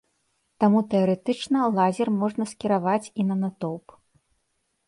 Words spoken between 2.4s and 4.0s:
скіраваць і на натоўп.